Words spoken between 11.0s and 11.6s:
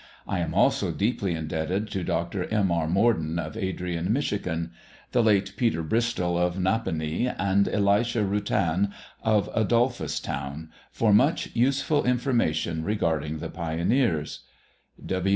much